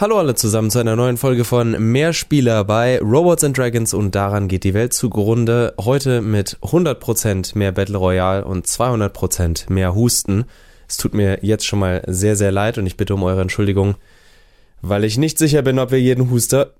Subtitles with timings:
[0.00, 4.46] Hallo alle zusammen zu einer neuen Folge von Mehrspieler bei Robots and Dragons und daran
[4.46, 5.74] geht die Welt zugrunde.
[5.76, 10.44] Heute mit 100% mehr Battle Royale und 200% mehr Husten.
[10.88, 13.96] Es tut mir jetzt schon mal sehr, sehr leid und ich bitte um eure Entschuldigung,
[14.82, 16.74] weil ich nicht sicher bin, ob wir jeden Huster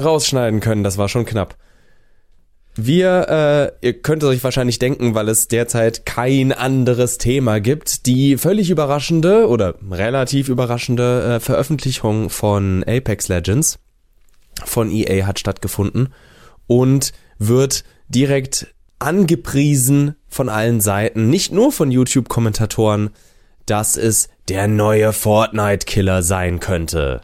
[0.00, 0.84] rausschneiden können.
[0.84, 1.56] Das war schon knapp.
[2.76, 8.06] Wir, äh, ihr könnt es euch wahrscheinlich denken, weil es derzeit kein anderes Thema gibt.
[8.06, 13.78] Die völlig überraschende oder relativ überraschende äh, Veröffentlichung von Apex Legends
[14.64, 16.10] von EA hat stattgefunden
[16.66, 23.10] und wird direkt angepriesen von allen Seiten, nicht nur von YouTube-Kommentatoren,
[23.66, 27.22] dass es der neue Fortnite-Killer sein könnte.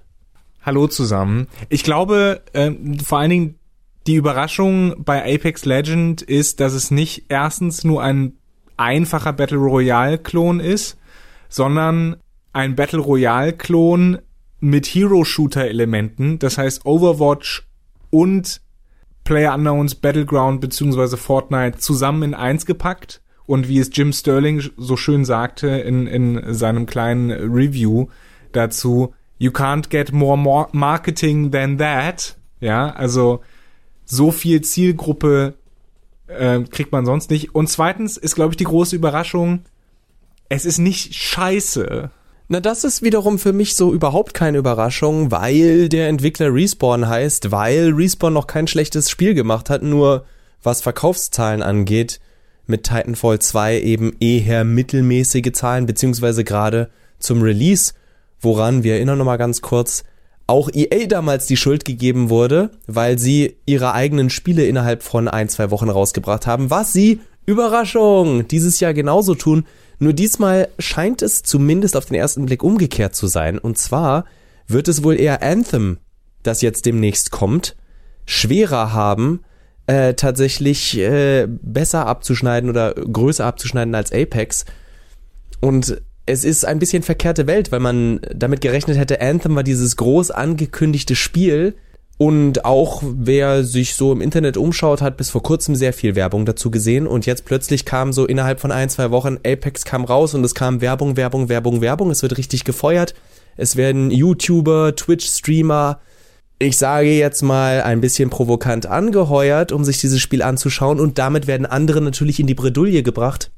[0.63, 1.47] Hallo zusammen.
[1.69, 2.73] Ich glaube, äh,
[3.05, 3.59] vor allen Dingen
[4.07, 8.35] die Überraschung bei Apex Legend ist, dass es nicht erstens nur ein
[8.77, 10.99] einfacher Battle Royale Klon ist,
[11.49, 12.17] sondern
[12.53, 14.19] ein Battle Royale Klon
[14.61, 17.67] mit Hero Shooter Elementen, das heißt Overwatch
[18.11, 18.61] und
[19.25, 21.17] Player Unknowns Battleground bzw.
[21.17, 26.55] Fortnite zusammen in eins gepackt und wie es Jim Sterling so schön sagte in, in
[26.55, 28.07] seinem kleinen Review
[28.53, 32.37] dazu, you can't get more marketing than that.
[32.61, 33.41] Ja, also
[34.07, 35.55] so viel Zielgruppe
[36.29, 37.55] äh, kriegt man sonst nicht.
[37.55, 39.61] Und zweitens ist, glaube ich, die große Überraschung,
[40.49, 42.11] es ist nicht scheiße.
[42.49, 47.51] Na, das ist wiederum für mich so überhaupt keine Überraschung, weil der Entwickler Respawn heißt,
[47.51, 50.25] weil Respawn noch kein schlechtes Spiel gemacht hat, nur
[50.63, 52.21] was Verkaufszahlen angeht,
[52.67, 57.95] mit Titanfall 2 eben eher mittelmäßige Zahlen, beziehungsweise gerade zum Release,
[58.41, 60.05] woran wir erinnern nochmal ganz kurz,
[60.47, 65.49] auch EA damals die Schuld gegeben wurde, weil sie ihre eigenen Spiele innerhalb von ein,
[65.49, 69.67] zwei Wochen rausgebracht haben, was sie, Überraschung, dieses Jahr genauso tun.
[69.99, 73.59] Nur diesmal scheint es zumindest auf den ersten Blick umgekehrt zu sein.
[73.59, 74.25] Und zwar
[74.67, 75.99] wird es wohl eher Anthem,
[76.43, 77.77] das jetzt demnächst kommt,
[78.25, 79.41] schwerer haben,
[79.87, 84.65] äh, tatsächlich äh, besser abzuschneiden oder größer abzuschneiden als Apex.
[85.61, 89.97] Und es ist ein bisschen verkehrte Welt, weil man damit gerechnet hätte, Anthem war dieses
[89.97, 91.77] groß angekündigte Spiel.
[92.19, 96.47] Und auch wer sich so im Internet umschaut, hat bis vor kurzem sehr viel Werbung
[96.47, 97.07] dazu gesehen.
[97.07, 100.55] Und jetzt plötzlich kam so innerhalb von ein, zwei Wochen Apex kam raus und es
[100.55, 102.11] kam Werbung, Werbung, Werbung, Werbung.
[102.11, 103.15] Es wird richtig gefeuert.
[103.57, 106.01] Es werden YouTuber, Twitch-Streamer,
[106.59, 111.01] ich sage jetzt mal ein bisschen provokant angeheuert, um sich dieses Spiel anzuschauen.
[111.01, 113.51] Und damit werden andere natürlich in die Bredouille gebracht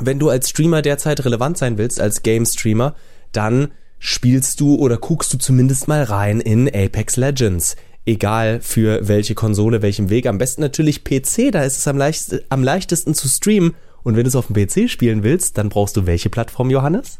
[0.00, 2.94] wenn du als Streamer derzeit relevant sein willst, als Game-Streamer,
[3.32, 3.68] dann
[3.98, 7.76] spielst du oder guckst du zumindest mal rein in Apex Legends.
[8.06, 10.26] Egal für welche Konsole, welchem Weg.
[10.26, 13.74] Am besten natürlich PC, da ist es am, leicht, am leichtesten zu streamen.
[14.02, 17.18] Und wenn du es auf dem PC spielen willst, dann brauchst du welche Plattform, Johannes?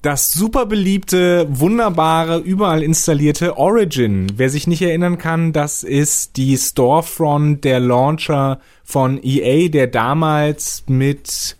[0.00, 4.30] Das super beliebte, wunderbare, überall installierte Origin.
[4.36, 10.84] Wer sich nicht erinnern kann, das ist die Storefront, der Launcher von EA, der damals
[10.86, 11.56] mit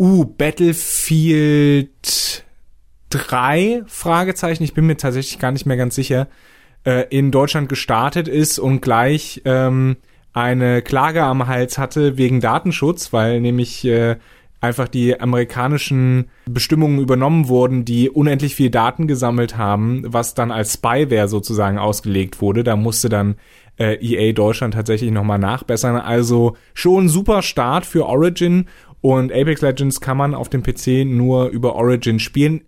[0.00, 1.92] Uh, Battlefield
[3.10, 3.82] 3?
[3.86, 4.62] Fragezeichen.
[4.62, 6.26] Ich bin mir tatsächlich gar nicht mehr ganz sicher.
[6.84, 9.98] Äh, in Deutschland gestartet ist und gleich ähm,
[10.32, 14.16] eine Klage am Hals hatte wegen Datenschutz, weil nämlich äh,
[14.62, 20.72] einfach die amerikanischen Bestimmungen übernommen wurden, die unendlich viel Daten gesammelt haben, was dann als
[20.72, 22.64] Spyware sozusagen ausgelegt wurde.
[22.64, 23.34] Da musste dann
[23.78, 25.96] äh, EA Deutschland tatsächlich nochmal nachbessern.
[25.96, 28.66] Also schon super Start für Origin
[29.00, 32.62] und Apex Legends kann man auf dem PC nur über Origin spielen.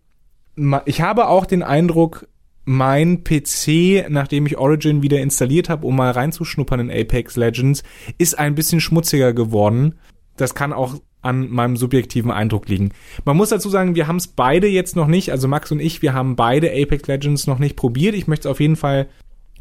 [0.87, 2.27] Ich habe auch den Eindruck,
[2.65, 7.83] mein PC, nachdem ich Origin wieder installiert habe, um mal reinzuschnuppern in Apex Legends,
[8.19, 9.97] ist ein bisschen schmutziger geworden.
[10.37, 12.91] Das kann auch an meinem subjektiven Eindruck liegen.
[13.25, 16.03] Man muss dazu sagen, wir haben es beide jetzt noch nicht, also Max und ich,
[16.03, 18.15] wir haben beide Apex Legends noch nicht probiert.
[18.15, 19.09] Ich möchte es auf jeden Fall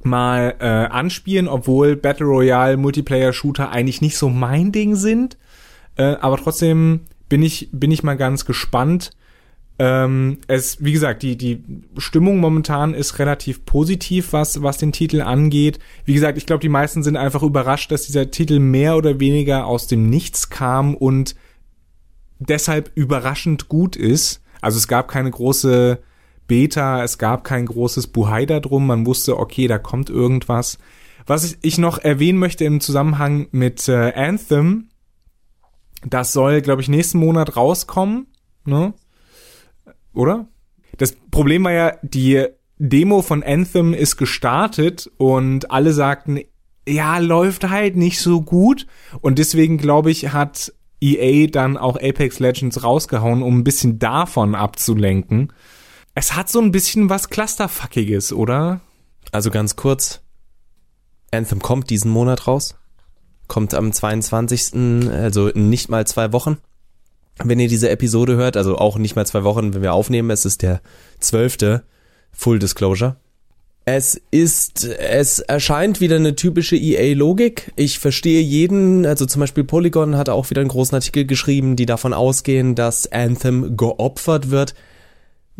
[0.04, 5.38] mal äh, anspielen, obwohl Battle Royale Multiplayer Shooter eigentlich nicht so mein Ding sind.
[5.96, 9.12] Äh, aber trotzdem bin ich, bin ich mal ganz gespannt.
[9.80, 11.64] Ähm, es, wie gesagt, die, die
[11.98, 15.80] Stimmung momentan ist relativ positiv, was, was den Titel angeht.
[16.06, 19.66] Wie gesagt, ich glaube, die meisten sind einfach überrascht, dass dieser Titel mehr oder weniger
[19.66, 21.36] aus dem Nichts kam und
[22.38, 24.44] deshalb überraschend gut ist.
[24.62, 26.00] Also es gab keine große
[26.46, 30.78] Beta, es gab kein großes Buhai drum, man wusste, okay, da kommt irgendwas.
[31.26, 34.90] Was ich noch erwähnen möchte im Zusammenhang mit äh, Anthem,
[36.06, 38.28] das soll, glaube ich, nächsten Monat rauskommen,
[38.66, 38.94] ne?
[40.14, 40.48] Oder?
[40.98, 42.46] Das Problem war ja, die
[42.78, 46.42] Demo von Anthem ist gestartet und alle sagten,
[46.88, 48.88] ja, läuft halt nicht so gut.
[49.22, 54.56] Und deswegen, glaube ich, hat EA dann auch Apex Legends rausgehauen, um ein bisschen davon
[54.56, 55.54] abzulenken.
[56.14, 58.82] es hat so ein bisschen was Clusterfuckiges, oder?
[59.32, 60.22] Also ganz kurz.
[61.32, 62.76] Anthem kommt diesen Monat raus.
[63.52, 65.10] Kommt am 22.
[65.12, 66.60] Also nicht mal zwei Wochen.
[67.44, 70.46] Wenn ihr diese Episode hört, also auch nicht mal zwei Wochen, wenn wir aufnehmen, es
[70.46, 70.80] ist der
[71.20, 71.82] 12.
[72.32, 73.18] Full Disclosure.
[73.84, 77.74] Es ist, es erscheint wieder eine typische EA-Logik.
[77.76, 81.86] Ich verstehe jeden, also zum Beispiel Polygon hat auch wieder einen großen Artikel geschrieben, die
[81.86, 84.76] davon ausgehen, dass Anthem geopfert wird.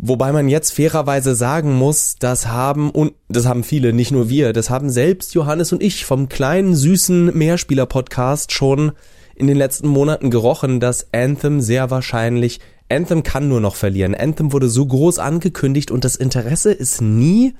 [0.04, 4.52] Wobei man jetzt fairerweise sagen muss, das haben, und das haben viele, nicht nur wir,
[4.52, 8.90] das haben selbst Johannes und ich vom kleinen, süßen Mehrspieler-Podcast schon
[9.36, 12.58] in den letzten Monaten gerochen, dass Anthem sehr wahrscheinlich,
[12.88, 14.16] Anthem kann nur noch verlieren.
[14.16, 17.54] Anthem wurde so groß angekündigt und das Interesse ist nie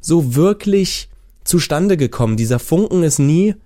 [0.00, 1.08] so wirklich
[1.42, 2.36] zustande gekommen.
[2.36, 3.56] Dieser Funken ist nie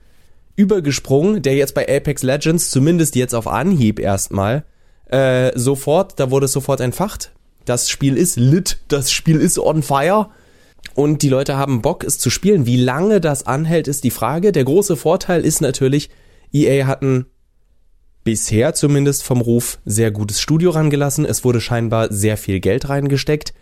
[0.56, 4.64] übergesprungen, der jetzt bei Apex Legends, zumindest jetzt auf Anhieb erstmal,
[5.10, 7.34] äh, sofort, da wurde es sofort entfacht.
[7.64, 10.28] Das Spiel ist lit, das Spiel ist on fire.
[10.94, 12.66] Und die Leute haben Bock, es zu spielen.
[12.66, 14.52] Wie lange das anhält, ist die Frage.
[14.52, 16.10] Der große Vorteil ist natürlich,
[16.52, 17.26] EA hatten
[18.22, 21.24] bisher zumindest vom Ruf sehr gutes Studio rangelassen.
[21.24, 23.54] Es wurde scheinbar sehr viel Geld reingesteckt.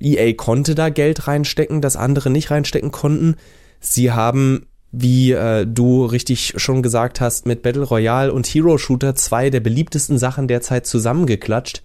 [0.00, 3.36] EA konnte da Geld reinstecken, das andere nicht reinstecken konnten.
[3.80, 9.14] Sie haben, wie äh, du richtig schon gesagt hast, mit Battle Royale und Hero Shooter
[9.14, 11.82] zwei der beliebtesten Sachen derzeit zusammengeklatscht,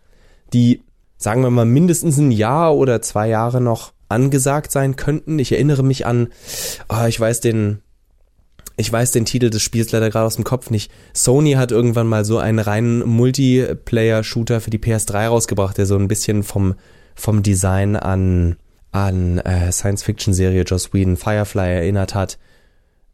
[0.53, 0.83] die,
[1.21, 5.39] sagen wir mal, mindestens ein Jahr oder zwei Jahre noch angesagt sein könnten.
[5.39, 6.29] Ich erinnere mich an,
[6.89, 7.81] oh, ich weiß den,
[8.75, 10.91] ich weiß den Titel des Spiels leider gerade aus dem Kopf nicht.
[11.13, 16.07] Sony hat irgendwann mal so einen reinen Multiplayer-Shooter für die PS3 rausgebracht, der so ein
[16.07, 16.75] bisschen vom
[17.13, 18.55] vom Design an,
[18.91, 22.39] an äh, Science-Fiction-Serie Joss Whedon Firefly erinnert hat.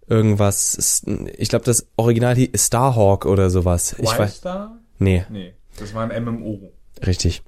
[0.07, 1.03] Irgendwas,
[1.37, 3.95] ich glaube, das Original hieß Starhawk oder sowas.
[3.97, 4.37] Ich weiß.
[4.37, 4.77] Star?
[4.99, 5.25] Nee.
[5.29, 6.71] Nee, das war ein MMO.
[7.05, 7.43] Richtig.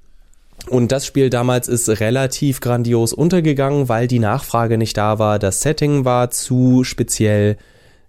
[0.67, 5.39] Und das Spiel damals ist relativ grandios untergegangen, weil die Nachfrage nicht da war.
[5.39, 7.57] Das Setting war zu speziell.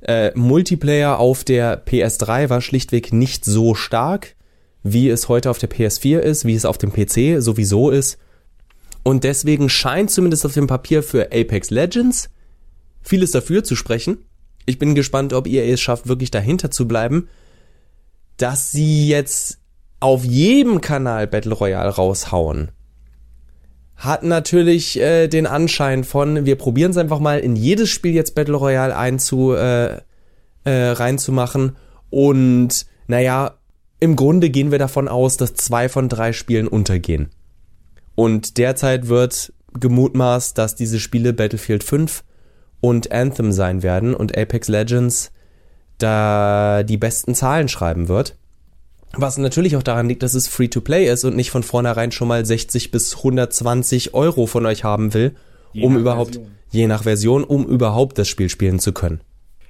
[0.02, 4.35] Äh, Multiplayer auf der PS3 war schlichtweg nicht so stark,
[4.82, 8.19] wie es heute auf der PS4 ist, wie es auf dem PC sowieso ist.
[9.02, 12.31] Und deswegen scheint zumindest auf dem Papier für Apex Legends
[13.02, 14.19] vieles dafür zu sprechen.
[14.67, 17.29] Ich bin gespannt, ob EA es schafft, wirklich dahinter zu bleiben,
[18.37, 19.60] dass sie jetzt
[20.00, 22.70] auf jedem Kanal Battle Royale raushauen.
[23.97, 28.35] Hat natürlich äh, den Anschein von, wir probieren es einfach mal in jedes Spiel jetzt
[28.35, 29.99] Battle Royale einzu, äh,
[30.64, 31.76] äh, reinzumachen.
[32.08, 33.58] Und naja,
[34.00, 37.29] im Grunde gehen wir davon aus, dass zwei von drei Spielen untergehen.
[38.14, 42.25] Und derzeit wird gemutmaßt, dass diese Spiele Battlefield 5
[42.81, 45.31] und Anthem sein werden und Apex Legends
[45.99, 48.37] da die besten Zahlen schreiben wird.
[49.12, 52.45] Was natürlich auch daran liegt, dass es Free-to-Play ist und nicht von vornherein schon mal
[52.45, 55.35] 60 bis 120 Euro von euch haben will,
[55.73, 56.53] je um überhaupt, Version.
[56.71, 59.21] je nach Version, um überhaupt das Spiel spielen zu können.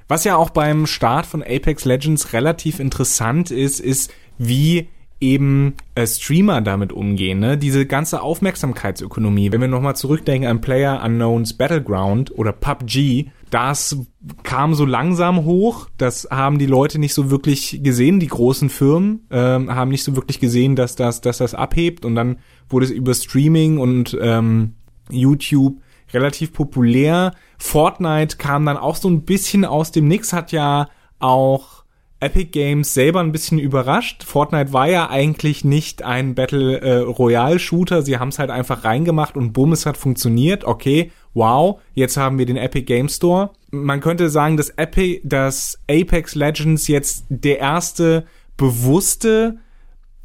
[0.09, 4.89] Was ja auch beim Start von Apex Legends relativ interessant ist, ist, wie
[5.21, 7.59] eben äh, Streamer damit umgehen, ne?
[7.59, 9.53] Diese ganze Aufmerksamkeitsökonomie.
[9.53, 13.99] Wenn wir nochmal zurückdenken an Player Unknowns Battleground oder PUBG, das
[14.43, 19.27] kam so langsam hoch, das haben die Leute nicht so wirklich gesehen, die großen Firmen
[19.31, 22.93] ähm, haben nicht so wirklich gesehen, dass das, dass das abhebt und dann wurde es
[22.93, 24.75] über Streaming und ähm,
[25.11, 25.81] YouTube
[26.13, 27.35] relativ populär.
[27.59, 31.80] Fortnite kam dann auch so ein bisschen aus dem Nix, hat ja auch
[32.21, 34.25] Epic Games selber ein bisschen überrascht.
[34.25, 38.03] Fortnite war ja eigentlich nicht ein Battle äh, Royale Shooter.
[38.03, 40.65] Sie haben es halt einfach reingemacht und bumm, es hat funktioniert.
[40.65, 43.51] Okay, wow, jetzt haben wir den Epic Game Store.
[43.71, 48.27] Man könnte sagen, dass Epic, dass Apex Legends jetzt der erste
[48.59, 49.59] bewusste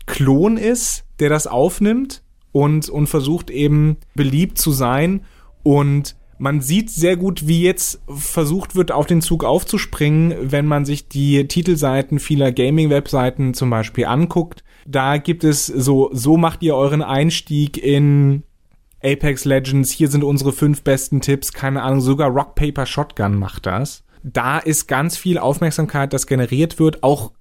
[0.05, 5.21] Klon ist, der das aufnimmt und, und versucht eben beliebt zu sein
[5.63, 10.85] und man sieht sehr gut, wie jetzt versucht wird, auf den Zug aufzuspringen, wenn man
[10.85, 14.63] sich die Titelseiten vieler Gaming-Webseiten zum Beispiel anguckt.
[14.85, 18.43] Da gibt es so, so macht ihr euren Einstieg in
[19.03, 19.91] Apex Legends.
[19.91, 21.53] Hier sind unsere fünf besten Tipps.
[21.53, 24.03] Keine Ahnung, sogar Rock Paper Shotgun macht das.
[24.23, 27.31] Da ist ganz viel Aufmerksamkeit, das generiert wird, auch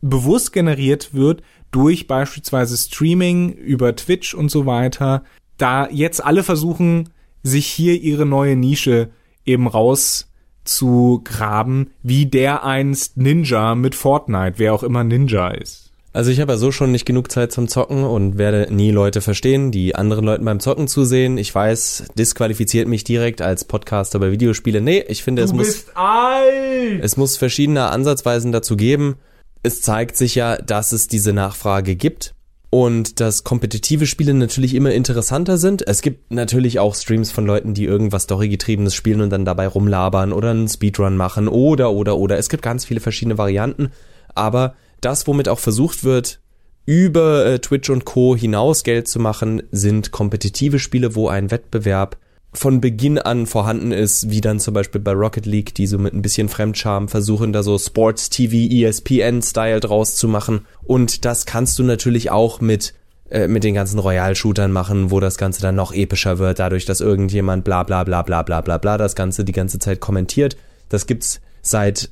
[0.00, 5.22] bewusst generiert wird durch beispielsweise Streaming über Twitch und so weiter.
[5.58, 7.10] Da jetzt alle versuchen,
[7.42, 9.10] sich hier ihre neue Nische
[9.44, 15.86] eben rauszugraben, wie der einst Ninja mit Fortnite, wer auch immer Ninja ist.
[16.12, 19.20] Also ich habe ja so schon nicht genug Zeit zum Zocken und werde nie Leute
[19.20, 21.38] verstehen, die anderen Leuten beim Zocken zusehen.
[21.38, 24.80] Ich weiß, disqualifiziert mich direkt als Podcaster bei Videospiele.
[24.80, 27.00] Nee, ich finde, du es muss alt.
[27.00, 29.18] es muss verschiedene Ansatzweisen dazu geben.
[29.62, 32.34] Es zeigt sich ja, dass es diese Nachfrage gibt
[32.70, 35.86] und dass kompetitive Spiele natürlich immer interessanter sind.
[35.86, 40.32] Es gibt natürlich auch Streams von Leuten, die irgendwas Storygetriebenes spielen und dann dabei rumlabern
[40.32, 42.38] oder einen Speedrun machen oder oder oder.
[42.38, 43.90] Es gibt ganz viele verschiedene Varianten,
[44.34, 46.40] aber das, womit auch versucht wird,
[46.86, 48.36] über äh, Twitch und Co.
[48.36, 52.16] hinaus Geld zu machen, sind kompetitive Spiele, wo ein Wettbewerb
[52.52, 56.12] von Beginn an vorhanden ist, wie dann zum Beispiel bei Rocket League, die so mit
[56.12, 60.66] ein bisschen Fremdscham versuchen, da so Sports TV, ESPN-Style draus zu machen.
[60.82, 62.94] Und das kannst du natürlich auch mit
[63.30, 67.00] äh, mit den ganzen Royal-Shootern machen, wo das Ganze dann noch epischer wird, dadurch, dass
[67.00, 70.56] irgendjemand bla bla bla bla bla bla bla das Ganze die ganze Zeit kommentiert.
[70.88, 72.10] Das gibt's seit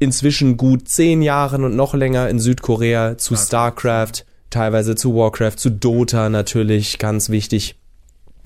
[0.00, 5.70] inzwischen gut zehn Jahren und noch länger in Südkorea zu StarCraft, teilweise zu Warcraft, zu
[5.70, 7.76] Dota natürlich, ganz wichtig,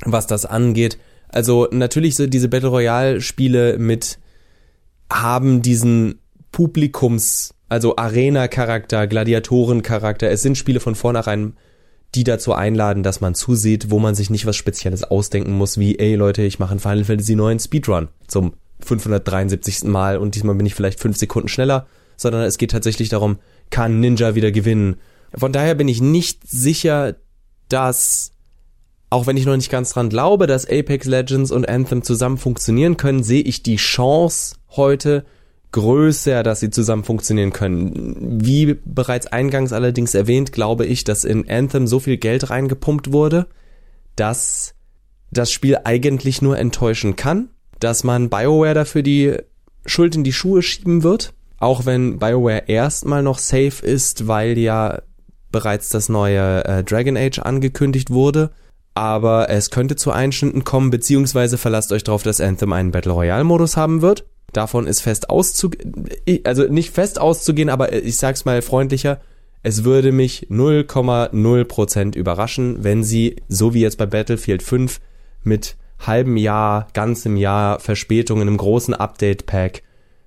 [0.05, 0.99] was das angeht.
[1.33, 4.19] Also natürlich sind diese Battle Royale Spiele mit
[5.11, 6.21] haben diesen
[6.53, 10.31] Publikums, also Arena Charakter, Gladiatoren Charakter.
[10.31, 11.55] Es sind Spiele von vornherein,
[12.15, 15.99] die dazu einladen, dass man zusieht, wo man sich nicht was Spezielles ausdenken muss, wie,
[15.99, 19.85] ey Leute, ich mache einen Final Fantasy 9 Speedrun zum 573.
[19.85, 23.39] Mal und diesmal bin ich vielleicht fünf Sekunden schneller, sondern es geht tatsächlich darum,
[23.71, 24.97] kann Ninja wieder gewinnen.
[25.35, 27.17] Von daher bin ich nicht sicher,
[27.69, 28.33] dass
[29.11, 32.97] auch wenn ich noch nicht ganz dran glaube, dass Apex Legends und Anthem zusammen funktionieren
[32.97, 35.25] können, sehe ich die Chance heute
[35.73, 38.41] größer, dass sie zusammen funktionieren können.
[38.45, 43.47] Wie bereits eingangs allerdings erwähnt, glaube ich, dass in Anthem so viel Geld reingepumpt wurde,
[44.15, 44.75] dass
[45.33, 47.51] das Spiel eigentlich nur enttäuschen kann,
[47.81, 49.37] dass man BioWare dafür die
[49.87, 55.03] Schuld in die Schuhe schieben wird, auch wenn BioWare erstmal noch safe ist, weil ja
[55.51, 58.51] bereits das neue äh, Dragon Age angekündigt wurde
[59.01, 63.45] aber es könnte zu Einschnitten kommen, beziehungsweise verlasst euch darauf, dass Anthem einen Battle Royale
[63.45, 64.27] Modus haben wird.
[64.53, 66.07] Davon ist fest auszugehen,
[66.45, 69.19] also nicht fest auszugehen, aber ich sag's mal freundlicher,
[69.63, 75.01] es würde mich 0,0% überraschen, wenn sie, so wie jetzt bei Battlefield 5,
[75.45, 79.83] mit halbem Jahr, ganzem Jahr Verspätung in einem großen Update-Pack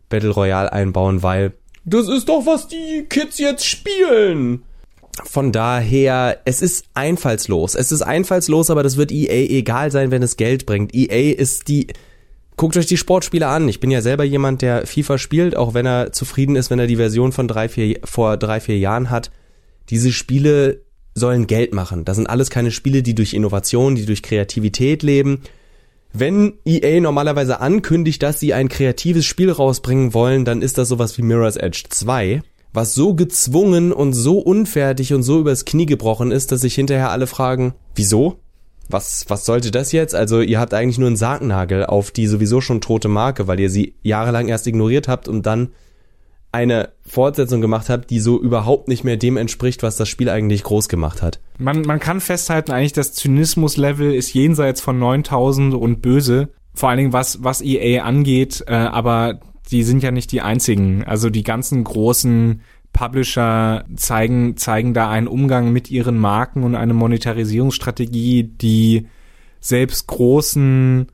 [0.10, 1.54] Battle Royale einbauen, weil
[1.86, 4.64] das ist doch, was die Kids jetzt spielen.
[5.24, 7.76] Von daher, es ist einfallslos.
[7.76, 10.94] Es ist einfallslos, aber das wird EA egal sein, wenn es Geld bringt.
[10.96, 11.88] EA ist die,
[12.58, 13.70] guckt euch die Sportspiele an.
[13.70, 16.88] Ich bin ja selber jemand, der FIFA spielt, auch wenn er zufrieden ist, wenn er
[16.88, 19.30] die Version von drei, vier, vor drei, vier Jahren hat.
[19.90, 20.82] Diese Spiele
[21.14, 22.06] sollen Geld machen.
[22.06, 25.42] Das sind alles keine Spiele, die durch Innovation, die durch Kreativität leben.
[26.12, 31.18] Wenn EA normalerweise ankündigt, dass sie ein kreatives Spiel rausbringen wollen, dann ist das sowas
[31.20, 32.42] wie Mirror's Edge 2
[32.74, 37.12] was so gezwungen und so unfertig und so übers Knie gebrochen ist, dass sich hinterher
[37.12, 38.40] alle fragen, wieso?
[38.90, 40.14] Was, was sollte das jetzt?
[40.14, 43.70] Also ihr habt eigentlich nur einen Sargnagel auf die sowieso schon tote Marke, weil ihr
[43.70, 45.70] sie jahrelang erst ignoriert habt und dann
[46.52, 50.64] eine Fortsetzung gemacht habt, die so überhaupt nicht mehr dem entspricht, was das Spiel eigentlich
[50.64, 51.40] groß gemacht hat.
[51.58, 56.50] Man, man kann festhalten, eigentlich das Zynismus-Level ist jenseits von 9000 und böse.
[56.76, 59.40] Vor allen Dingen was, was EA angeht, äh, aber
[59.72, 61.04] die sind ja nicht die einzigen.
[61.04, 66.94] Also die ganzen großen Publisher zeigen, zeigen da einen Umgang mit ihren Marken und eine
[66.94, 69.08] Monetarisierungsstrategie, die
[69.60, 71.08] selbst großen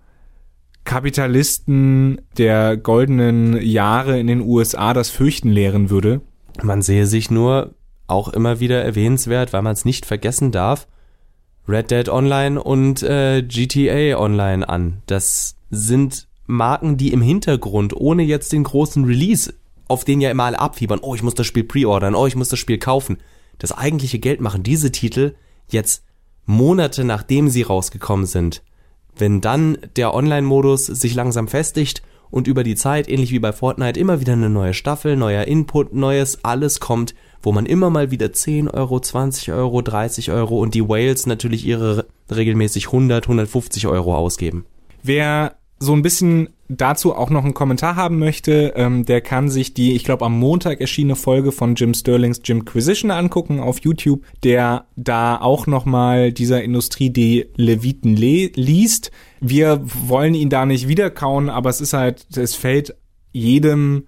[0.83, 6.21] Kapitalisten der goldenen Jahre in den USA das Fürchten lehren würde.
[6.61, 7.75] Man sehe sich nur
[8.07, 10.87] auch immer wieder erwähnenswert, weil man es nicht vergessen darf,
[11.67, 15.03] Red Dead Online und äh, GTA Online an.
[15.05, 19.53] Das sind Marken, die im Hintergrund, ohne jetzt den großen Release,
[19.87, 22.49] auf den ja immer alle abfiebern, oh, ich muss das Spiel preordern, oh, ich muss
[22.49, 23.17] das Spiel kaufen,
[23.59, 25.35] das eigentliche Geld machen diese Titel
[25.67, 26.03] jetzt
[26.45, 28.63] Monate nachdem sie rausgekommen sind.
[29.15, 32.01] Wenn dann der Online-Modus sich langsam festigt
[32.31, 35.93] und über die Zeit, ähnlich wie bei Fortnite, immer wieder eine neue Staffel, neuer Input,
[35.93, 37.13] neues, alles kommt,
[37.43, 41.65] wo man immer mal wieder 10 Euro, 20 Euro, 30 Euro und die Whales natürlich
[41.65, 44.65] ihre regelmäßig 100, 150 Euro ausgeben.
[45.03, 49.73] Wer so ein bisschen dazu auch noch einen Kommentar haben möchte, ähm, der kann sich
[49.73, 54.85] die, ich glaube, am Montag erschienene Folge von Jim Sterlings Jimquisition angucken auf YouTube, der
[54.95, 59.11] da auch nochmal dieser Industrie die Leviten le liest.
[59.39, 62.95] Wir wollen ihn da nicht wiederkauen, aber es ist halt, es fällt
[63.31, 64.07] jedem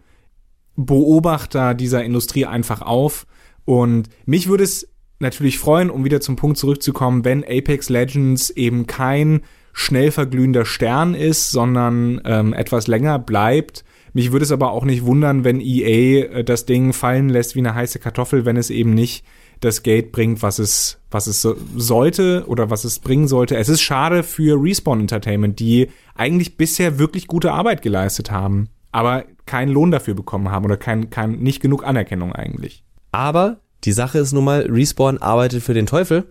[0.75, 3.25] Beobachter dieser Industrie einfach auf.
[3.66, 4.88] Und mich würde es
[5.20, 9.42] natürlich freuen, um wieder zum Punkt zurückzukommen, wenn Apex Legends eben kein
[9.74, 13.84] schnell verglühender Stern ist, sondern ähm, etwas länger bleibt.
[14.13, 17.60] Mich würde es aber auch nicht wundern, wenn EA äh, das Ding fallen lässt wie
[17.60, 19.24] eine heiße Kartoffel, wenn es eben nicht
[19.62, 23.56] das Geld bringt, was es, was es so, sollte oder was es bringen sollte.
[23.58, 29.25] Es ist schade für Respawn Entertainment, die eigentlich bisher wirklich gute Arbeit geleistet haben, aber
[29.46, 32.84] keinen Lohn dafür bekommen haben oder kein, kein, nicht genug Anerkennung eigentlich.
[33.12, 36.25] Aber Die Sache ist nun mal, Respawn arbeitet für den Teufel.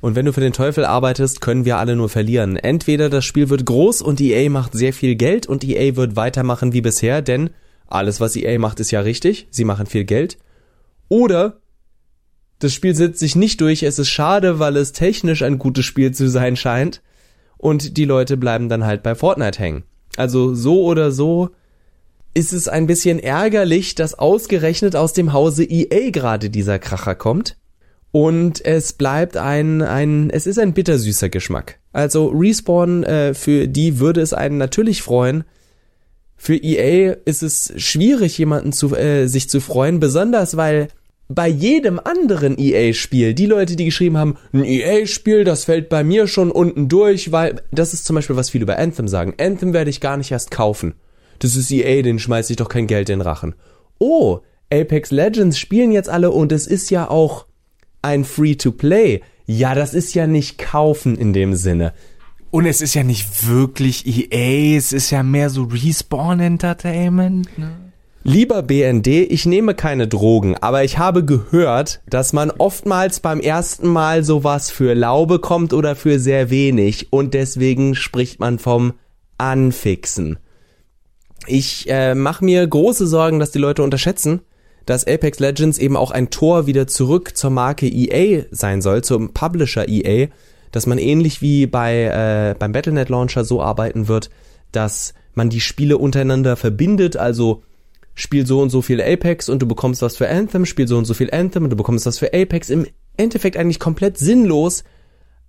[0.00, 2.56] Und wenn du für den Teufel arbeitest, können wir alle nur verlieren.
[2.56, 6.72] Entweder das Spiel wird groß und EA macht sehr viel Geld und EA wird weitermachen
[6.72, 7.50] wie bisher, denn
[7.88, 9.46] alles, was EA macht, ist ja richtig.
[9.50, 10.38] Sie machen viel Geld.
[11.08, 11.60] Oder
[12.58, 13.82] das Spiel setzt sich nicht durch.
[13.82, 17.02] Es ist schade, weil es technisch ein gutes Spiel zu sein scheint.
[17.58, 19.84] Und die Leute bleiben dann halt bei Fortnite hängen.
[20.16, 21.50] Also so oder so
[22.34, 27.56] ist es ein bisschen ärgerlich, dass ausgerechnet aus dem Hause EA gerade dieser Kracher kommt.
[28.16, 31.78] Und es bleibt ein, ein, es ist ein bittersüßer Geschmack.
[31.92, 35.44] Also Respawn, äh, für die würde es einen natürlich freuen.
[36.34, 40.88] Für EA ist es schwierig, jemanden zu, äh, sich zu freuen, besonders weil
[41.28, 46.26] bei jedem anderen EA-Spiel, die Leute, die geschrieben haben, ein EA-Spiel, das fällt bei mir
[46.26, 49.34] schon unten durch, weil das ist zum Beispiel, was viele über Anthem sagen.
[49.38, 50.94] Anthem werde ich gar nicht erst kaufen.
[51.40, 53.54] Das ist EA, den schmeiß ich doch kein Geld in Rachen.
[53.98, 54.38] Oh,
[54.72, 57.44] Apex Legends spielen jetzt alle und es ist ja auch
[58.06, 59.20] ein Free-to-Play.
[59.44, 61.92] Ja, das ist ja nicht kaufen in dem Sinne.
[62.50, 67.58] Und es ist ja nicht wirklich EA, es ist ja mehr so Respawn Entertainment.
[67.58, 67.70] Ne?
[68.22, 73.86] Lieber BND, ich nehme keine Drogen, aber ich habe gehört, dass man oftmals beim ersten
[73.88, 78.94] Mal sowas für lau bekommt oder für sehr wenig und deswegen spricht man vom
[79.38, 80.38] Anfixen.
[81.46, 84.40] Ich äh, mache mir große Sorgen, dass die Leute unterschätzen,
[84.86, 89.34] dass Apex Legends eben auch ein Tor wieder zurück zur Marke EA sein soll, zum
[89.34, 90.28] Publisher EA,
[90.72, 94.30] dass man ähnlich wie bei äh, beim Battle.net Launcher so arbeiten wird,
[94.72, 97.62] dass man die Spiele untereinander verbindet, also
[98.14, 101.04] spiel so und so viel Apex und du bekommst was für Anthem, spiel so und
[101.04, 102.70] so viel Anthem und du bekommst was für Apex.
[102.70, 104.84] Im Endeffekt eigentlich komplett sinnlos,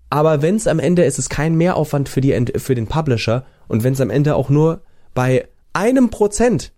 [0.09, 3.45] aber wenn es am Ende ist, ist kein Mehraufwand für, die, für den Publisher.
[3.67, 4.81] Und wenn es am Ende auch nur
[5.13, 6.71] bei einem Prozent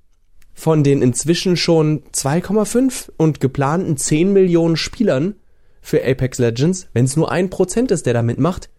[0.60, 5.36] von den inzwischen schon 2,5 und geplanten 10 Millionen Spielern
[5.82, 8.70] für Apex Legends, wenn es nur ein Prozent ist, der damit macht,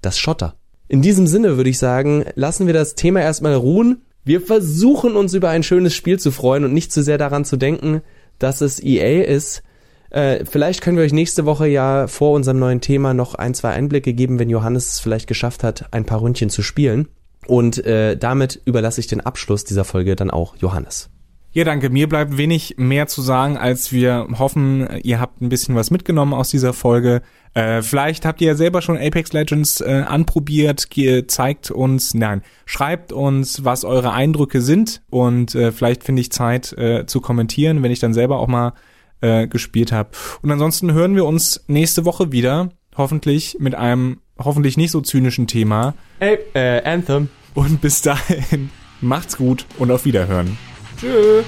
[0.00, 0.56] das Schotter.
[0.88, 5.34] In diesem Sinne würde ich sagen, lassen wir das Thema erstmal ruhen wir versuchen uns
[5.34, 8.02] über ein schönes Spiel zu freuen und nicht zu sehr daran zu denken,
[8.40, 9.62] dass es EA ist.
[10.10, 13.70] Äh, vielleicht können wir euch nächste Woche ja vor unserem neuen Thema noch ein, zwei
[13.70, 17.06] Einblicke geben, wenn Johannes es vielleicht geschafft hat, ein paar Ründchen zu spielen.
[17.46, 21.08] Und äh, damit überlasse ich den Abschluss dieser Folge dann auch Johannes.
[21.56, 21.88] Ja, danke.
[21.88, 26.34] Mir bleibt wenig mehr zu sagen, als wir hoffen, ihr habt ein bisschen was mitgenommen
[26.34, 27.22] aus dieser Folge.
[27.54, 30.86] Äh, vielleicht habt ihr ja selber schon Apex Legends äh, anprobiert,
[31.28, 36.74] zeigt uns, nein, schreibt uns, was eure Eindrücke sind und äh, vielleicht finde ich Zeit
[36.74, 38.74] äh, zu kommentieren, wenn ich dann selber auch mal
[39.22, 40.10] äh, gespielt habe.
[40.42, 45.46] Und ansonsten hören wir uns nächste Woche wieder, hoffentlich mit einem hoffentlich nicht so zynischen
[45.46, 45.94] Thema.
[46.18, 47.30] Hey, äh, Anthem.
[47.54, 48.68] Und bis dahin,
[49.00, 50.58] macht's gut und auf Wiederhören.
[50.98, 51.44] Tschüss.